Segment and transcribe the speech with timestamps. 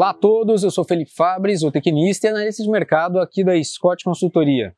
[0.00, 3.62] Olá a todos, eu sou Felipe Fabres, o tecnista e analista de mercado aqui da
[3.62, 4.74] Scott Consultoria.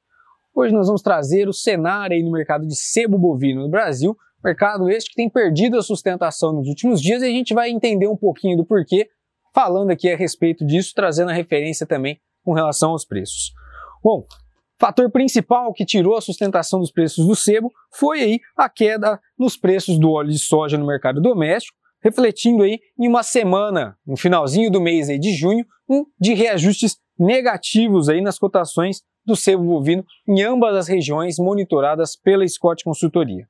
[0.52, 4.90] Hoje nós vamos trazer o cenário aí no mercado de sebo bovino no Brasil, mercado
[4.90, 8.16] este que tem perdido a sustentação nos últimos dias e a gente vai entender um
[8.16, 9.10] pouquinho do porquê,
[9.54, 13.52] falando aqui a respeito disso, trazendo a referência também com relação aos preços.
[14.02, 14.26] Bom,
[14.76, 19.56] fator principal que tirou a sustentação dos preços do sebo foi aí a queda nos
[19.56, 24.70] preços do óleo de soja no mercado doméstico, refletindo aí em uma semana, no finalzinho
[24.70, 30.04] do mês aí de junho, um de reajustes negativos aí nas cotações do sebo bovino
[30.26, 33.46] em ambas as regiões monitoradas pela Scott Consultoria.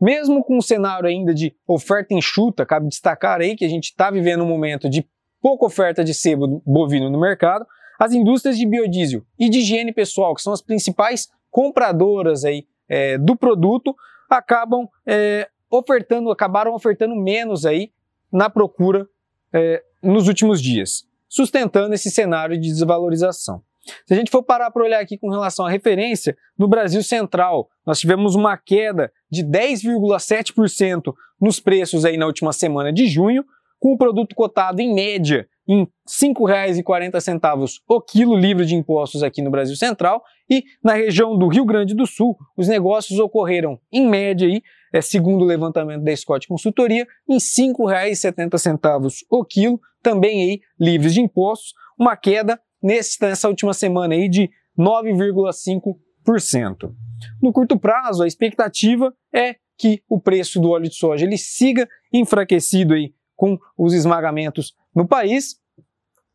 [0.00, 4.10] Mesmo com um cenário ainda de oferta enxuta, cabe destacar aí que a gente está
[4.10, 5.06] vivendo um momento de
[5.40, 7.66] pouca oferta de sebo bovino no mercado,
[7.98, 13.16] as indústrias de biodiesel e de higiene pessoal, que são as principais compradoras aí é,
[13.18, 13.94] do produto,
[14.28, 17.90] acabam é, ofertando, acabaram ofertando menos aí
[18.30, 19.08] na procura
[19.52, 23.62] é, nos últimos dias, sustentando esse cenário de desvalorização.
[24.06, 27.68] Se a gente for parar para olhar aqui com relação à referência, no Brasil Central,
[27.84, 33.44] nós tivemos uma queda de 10,7% nos preços aí na última semana de junho,
[33.80, 39.40] com o produto cotado em média em R$ 5,40 o quilo livre de impostos aqui
[39.40, 44.06] no Brasil Central e na região do Rio Grande do Sul, os negócios ocorreram em
[44.06, 50.42] média aí, é, segundo o levantamento da Scott Consultoria, em R$ 5,70 o quilo, também
[50.42, 56.94] aí livres de impostos, uma queda nessa última semana aí de 9,5%.
[57.40, 61.88] No curto prazo, a expectativa é que o preço do óleo de soja ele siga
[62.12, 65.56] enfraquecido aí com os esmagamentos no país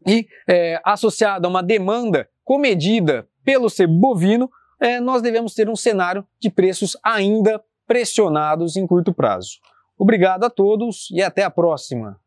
[0.05, 4.49] e é, associado a uma demanda comedida pelo sebo bovino,
[4.80, 9.59] é, nós devemos ter um cenário de preços ainda pressionados em curto prazo.
[9.97, 12.19] Obrigado a todos e até a próxima!